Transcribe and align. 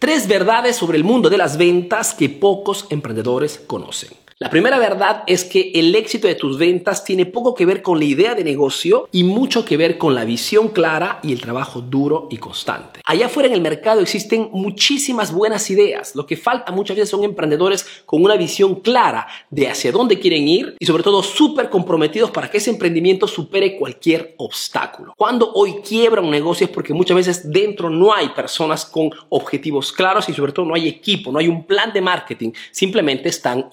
Tres 0.00 0.26
verdades 0.28 0.76
sobre 0.76 0.96
el 0.96 1.04
mundo 1.04 1.28
de 1.28 1.36
las 1.36 1.58
ventas 1.58 2.14
que 2.14 2.30
pocos 2.30 2.86
emprendedores 2.88 3.62
conocen. 3.66 4.08
La 4.42 4.48
primera 4.48 4.78
verdad 4.78 5.22
es 5.26 5.44
que 5.44 5.70
el 5.74 5.94
éxito 5.94 6.26
de 6.26 6.34
tus 6.34 6.56
ventas 6.56 7.04
tiene 7.04 7.26
poco 7.26 7.54
que 7.54 7.66
ver 7.66 7.82
con 7.82 7.98
la 7.98 8.06
idea 8.06 8.34
de 8.34 8.42
negocio 8.42 9.06
y 9.12 9.22
mucho 9.22 9.66
que 9.66 9.76
ver 9.76 9.98
con 9.98 10.14
la 10.14 10.24
visión 10.24 10.68
clara 10.68 11.20
y 11.22 11.32
el 11.32 11.42
trabajo 11.42 11.82
duro 11.82 12.26
y 12.30 12.38
constante. 12.38 13.02
Allá 13.04 13.26
afuera 13.26 13.48
en 13.48 13.52
el 13.52 13.60
mercado 13.60 14.00
existen 14.00 14.48
muchísimas 14.50 15.30
buenas 15.30 15.68
ideas. 15.68 16.16
Lo 16.16 16.24
que 16.24 16.38
falta 16.38 16.72
muchas 16.72 16.96
veces 16.96 17.10
son 17.10 17.22
emprendedores 17.22 17.86
con 18.06 18.24
una 18.24 18.36
visión 18.36 18.76
clara 18.76 19.26
de 19.50 19.68
hacia 19.68 19.92
dónde 19.92 20.18
quieren 20.18 20.48
ir 20.48 20.74
y 20.78 20.86
sobre 20.86 21.02
todo 21.02 21.22
súper 21.22 21.68
comprometidos 21.68 22.30
para 22.30 22.50
que 22.50 22.56
ese 22.56 22.70
emprendimiento 22.70 23.28
supere 23.28 23.76
cualquier 23.76 24.36
obstáculo. 24.38 25.12
Cuando 25.18 25.52
hoy 25.52 25.82
quiebra 25.86 26.22
un 26.22 26.30
negocio 26.30 26.64
es 26.64 26.72
porque 26.72 26.94
muchas 26.94 27.16
veces 27.16 27.52
dentro 27.52 27.90
no 27.90 28.14
hay 28.14 28.30
personas 28.30 28.86
con 28.86 29.10
objetivos 29.28 29.92
claros 29.92 30.30
y 30.30 30.32
sobre 30.32 30.52
todo 30.52 30.64
no 30.64 30.74
hay 30.74 30.88
equipo, 30.88 31.30
no 31.30 31.38
hay 31.38 31.48
un 31.48 31.64
plan 31.64 31.92
de 31.92 32.00
marketing, 32.00 32.52
simplemente 32.70 33.28
están 33.28 33.68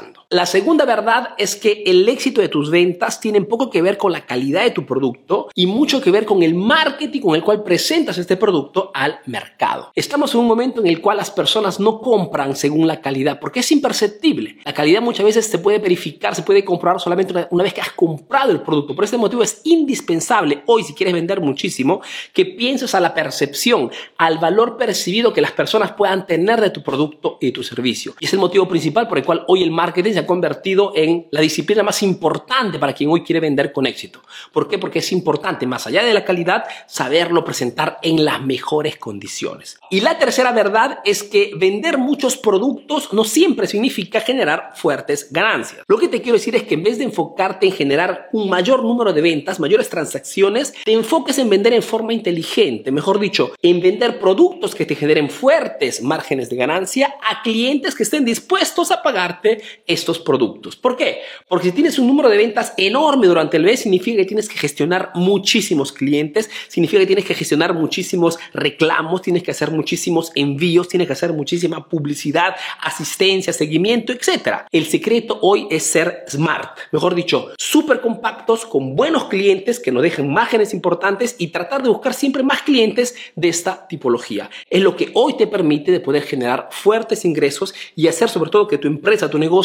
improvisando. 0.00 0.26
La 0.32 0.46
segunda 0.46 0.84
verdad 0.84 1.30
es 1.38 1.56
que 1.56 1.82
el 1.86 2.08
éxito 2.08 2.40
de 2.40 2.48
tus 2.48 2.70
ventas 2.70 3.20
tiene 3.20 3.40
poco 3.42 3.68
que 3.68 3.82
ver 3.82 3.98
con 3.98 4.12
la 4.12 4.26
calidad 4.26 4.62
de 4.62 4.70
tu 4.70 4.86
producto 4.86 5.48
y 5.54 5.66
mucho 5.66 6.00
que 6.00 6.10
ver 6.10 6.24
con 6.24 6.42
el 6.42 6.54
marketing 6.54 7.20
con 7.20 7.34
el 7.34 7.42
cual 7.42 7.62
presentas 7.62 8.16
este 8.18 8.36
producto 8.36 8.90
al 8.94 9.18
mercado. 9.26 9.90
Estamos 9.94 10.32
en 10.34 10.40
un 10.40 10.46
momento 10.46 10.80
en 10.80 10.86
el 10.86 11.00
cual 11.00 11.16
las 11.16 11.30
personas 11.30 11.80
no 11.80 12.00
compran 12.00 12.54
según 12.56 12.86
la 12.86 13.00
calidad 13.00 13.40
porque 13.40 13.60
es 13.60 13.72
imperceptible. 13.72 14.58
La 14.64 14.72
calidad 14.72 15.02
muchas 15.02 15.26
veces 15.26 15.46
se 15.46 15.58
puede 15.58 15.78
verificar, 15.78 16.34
se 16.34 16.42
puede 16.42 16.64
comprobar 16.64 17.00
solamente 17.00 17.34
una, 17.50 17.64
vez 17.64 17.74
que 17.74 17.80
has 17.80 17.90
comprado 17.90 18.52
el 18.52 18.60
producto. 18.60 18.94
Por 18.94 19.04
este 19.04 19.18
motivo 19.18 19.42
es 19.42 19.60
indispensable 19.64 20.62
hoy, 20.66 20.84
si 20.84 20.94
quieres 20.94 21.14
vender 21.14 21.40
muchísimo, 21.40 22.02
que 22.32 22.44
pienses 22.46 22.94
a 22.94 23.00
la 23.00 23.14
percepción, 23.14 23.90
al 24.16 24.38
valor 24.38 24.76
percibido 24.76 25.32
que 25.32 25.40
las 25.40 25.52
personas 25.52 25.92
puedan 25.92 26.26
tener 26.26 26.60
de 26.60 26.70
tu 26.70 26.82
producto 26.82 27.38
y 27.40 27.50
tu 27.50 27.64
servicio. 27.64 28.14
Y 28.20 28.26
es 28.26 28.32
el 28.32 28.38
motivo 28.38 28.68
principal 28.68 29.08
por 29.08 29.18
el 29.18 29.24
cual 29.24 29.44
hoy 29.48 29.62
el 29.62 29.70
marketing 29.70 29.89
marketing 29.90 30.12
se 30.12 30.18
ha 30.20 30.26
convertido 30.26 30.92
en 30.94 31.26
la 31.32 31.40
disciplina 31.40 31.82
más 31.82 32.00
importante 32.04 32.78
para 32.78 32.92
quien 32.92 33.10
hoy 33.10 33.24
quiere 33.24 33.40
vender 33.40 33.72
con 33.72 33.86
éxito. 33.86 34.22
¿Por 34.52 34.68
qué? 34.68 34.78
Porque 34.78 35.00
es 35.00 35.10
importante, 35.10 35.66
más 35.66 35.88
allá 35.88 36.04
de 36.04 36.14
la 36.14 36.24
calidad, 36.24 36.64
saberlo 36.86 37.44
presentar 37.44 37.98
en 38.02 38.24
las 38.24 38.40
mejores 38.40 38.96
condiciones. 38.96 39.78
Y 39.90 40.00
la 40.00 40.16
tercera 40.16 40.52
verdad 40.52 41.00
es 41.04 41.24
que 41.24 41.50
vender 41.56 41.98
muchos 41.98 42.36
productos 42.36 43.12
no 43.12 43.24
siempre 43.24 43.66
significa 43.66 44.20
generar 44.20 44.70
fuertes 44.76 45.32
ganancias. 45.32 45.82
Lo 45.88 45.98
que 45.98 46.06
te 46.06 46.22
quiero 46.22 46.38
decir 46.38 46.54
es 46.54 46.62
que 46.62 46.74
en 46.74 46.84
vez 46.84 46.98
de 46.98 47.04
enfocarte 47.04 47.66
en 47.66 47.72
generar 47.72 48.28
un 48.32 48.48
mayor 48.48 48.84
número 48.84 49.12
de 49.12 49.22
ventas, 49.22 49.58
mayores 49.58 49.88
transacciones, 49.88 50.72
te 50.84 50.92
enfoques 50.92 51.38
en 51.38 51.50
vender 51.50 51.72
en 51.72 51.82
forma 51.82 52.12
inteligente, 52.12 52.92
mejor 52.92 53.18
dicho, 53.18 53.52
en 53.60 53.80
vender 53.80 54.20
productos 54.20 54.76
que 54.76 54.86
te 54.86 54.94
generen 54.94 55.30
fuertes 55.30 56.00
márgenes 56.00 56.48
de 56.48 56.56
ganancia 56.56 57.12
a 57.28 57.42
clientes 57.42 57.96
que 57.96 58.04
estén 58.04 58.24
dispuestos 58.24 58.92
a 58.92 59.02
pagarte 59.02 59.62
estos 59.86 60.18
productos. 60.18 60.76
¿Por 60.76 60.96
qué? 60.96 61.20
Porque 61.48 61.68
si 61.68 61.72
tienes 61.72 61.98
un 61.98 62.06
número 62.06 62.28
de 62.28 62.36
ventas 62.36 62.72
enorme 62.76 63.26
durante 63.26 63.56
el 63.56 63.64
mes, 63.64 63.80
significa 63.80 64.18
que 64.18 64.26
tienes 64.26 64.48
que 64.48 64.58
gestionar 64.58 65.10
muchísimos 65.14 65.92
clientes, 65.92 66.50
significa 66.68 67.00
que 67.00 67.06
tienes 67.06 67.24
que 67.24 67.34
gestionar 67.34 67.74
muchísimos 67.74 68.38
reclamos, 68.52 69.22
tienes 69.22 69.42
que 69.42 69.50
hacer 69.50 69.70
muchísimos 69.70 70.32
envíos, 70.34 70.88
tienes 70.88 71.06
que 71.06 71.12
hacer 71.12 71.32
muchísima 71.32 71.88
publicidad, 71.88 72.54
asistencia, 72.80 73.52
seguimiento, 73.52 74.12
etc. 74.12 74.62
El 74.70 74.86
secreto 74.86 75.38
hoy 75.42 75.66
es 75.70 75.84
ser 75.84 76.24
smart, 76.28 76.78
mejor 76.92 77.14
dicho, 77.14 77.50
súper 77.58 78.00
compactos, 78.00 78.66
con 78.66 78.96
buenos 78.96 79.24
clientes 79.24 79.78
que 79.78 79.92
nos 79.92 80.02
dejen 80.02 80.32
márgenes 80.32 80.74
importantes 80.74 81.36
y 81.38 81.48
tratar 81.48 81.82
de 81.82 81.88
buscar 81.88 82.14
siempre 82.14 82.42
más 82.42 82.62
clientes 82.62 83.14
de 83.36 83.48
esta 83.48 83.86
tipología. 83.88 84.50
Es 84.68 84.82
lo 84.82 84.96
que 84.96 85.10
hoy 85.14 85.36
te 85.36 85.46
permite 85.46 85.92
de 85.92 86.00
poder 86.00 86.22
generar 86.22 86.68
fuertes 86.70 87.24
ingresos 87.24 87.74
y 87.94 88.08
hacer 88.08 88.28
sobre 88.28 88.50
todo 88.50 88.68
que 88.68 88.78
tu 88.78 88.88
empresa, 88.88 89.30
tu 89.30 89.38
negocio, 89.38 89.59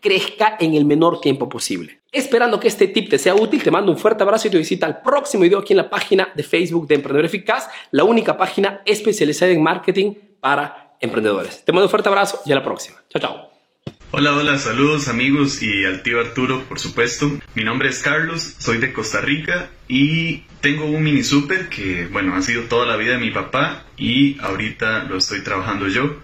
crezca 0.00 0.56
en 0.60 0.74
el 0.74 0.84
menor 0.84 1.20
tiempo 1.20 1.48
posible. 1.48 2.00
Esperando 2.10 2.58
que 2.58 2.68
este 2.68 2.88
tip 2.88 3.10
te 3.10 3.18
sea 3.18 3.34
útil, 3.34 3.62
te 3.62 3.70
mando 3.70 3.92
un 3.92 3.98
fuerte 3.98 4.22
abrazo 4.22 4.48
y 4.48 4.50
te 4.50 4.58
visita 4.58 4.86
al 4.86 5.02
próximo 5.02 5.42
video 5.42 5.58
aquí 5.58 5.74
en 5.74 5.78
la 5.78 5.90
página 5.90 6.32
de 6.34 6.42
Facebook 6.42 6.88
de 6.88 6.94
Emprendedor 6.94 7.26
Eficaz, 7.26 7.68
la 7.90 8.04
única 8.04 8.36
página 8.38 8.80
especializada 8.86 9.52
en 9.52 9.62
marketing 9.62 10.14
para 10.40 10.96
emprendedores. 11.00 11.64
Te 11.64 11.72
mando 11.72 11.84
un 11.84 11.90
fuerte 11.90 12.08
abrazo 12.08 12.40
y 12.46 12.52
a 12.52 12.54
la 12.54 12.64
próxima. 12.64 12.96
Chao, 13.10 13.20
chao. 13.20 13.50
Hola, 14.10 14.34
hola, 14.34 14.58
saludos 14.58 15.08
amigos 15.08 15.62
y 15.62 15.84
al 15.84 16.02
tío 16.02 16.18
Arturo, 16.18 16.64
por 16.66 16.78
supuesto. 16.78 17.30
Mi 17.54 17.62
nombre 17.62 17.90
es 17.90 18.02
Carlos, 18.02 18.54
soy 18.58 18.78
de 18.78 18.94
Costa 18.94 19.20
Rica 19.20 19.68
y 19.86 20.44
tengo 20.62 20.86
un 20.86 21.02
mini 21.02 21.22
super 21.22 21.68
que, 21.68 22.06
bueno, 22.10 22.34
ha 22.34 22.40
sido 22.40 22.62
toda 22.64 22.86
la 22.86 22.96
vida 22.96 23.12
de 23.12 23.18
mi 23.18 23.30
papá 23.30 23.84
y 23.98 24.40
ahorita 24.40 25.04
lo 25.04 25.18
estoy 25.18 25.42
trabajando 25.42 25.88
yo 25.88 26.16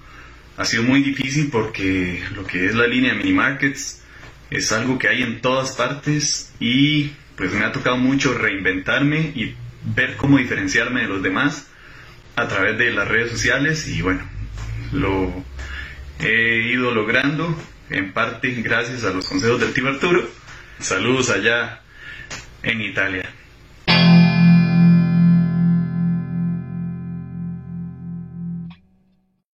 ha 0.56 0.65
sido 0.65 0.82
muy 0.84 1.03
difícil 1.03 1.48
porque 1.50 2.22
lo 2.34 2.47
que 2.47 2.66
es 2.66 2.75
la 2.75 2.87
línea 2.87 3.15
mini 3.15 3.32
markets 3.32 4.03
es 4.50 4.70
algo 4.72 4.98
que 4.98 5.09
hay 5.09 5.22
en 5.22 5.41
todas 5.41 5.72
partes 5.72 6.53
y 6.60 7.12
pues 7.37 7.53
me 7.53 7.65
ha 7.65 7.72
tocado 7.72 7.97
mucho 7.97 8.34
reinventarme 8.34 9.32
y 9.34 9.54
ver 9.84 10.16
cómo 10.16 10.38
diferenciarme 10.38 11.03
de 11.03 11.09
los 11.09 11.22
demás 11.22 11.69
a 12.37 12.48
través 12.48 12.78
de 12.78 12.91
las 12.93 13.09
redes 13.09 13.31
sociales 13.31 13.88
y 13.88 14.03
bueno, 14.03 14.22
lo 14.93 15.44
he 16.20 16.69
ido 16.72 16.93
logrando 16.93 17.56
en 17.91 18.12
parte 18.12 18.50
gracias 18.62 19.04
a 19.04 19.10
los 19.10 19.28
consejos 19.28 19.60
del 19.60 19.72
tío 19.72 19.88
Arturo. 19.88 20.28
Saludos 20.78 21.31
allá 21.31 21.81
en 22.62 22.81
Italia. 22.81 23.28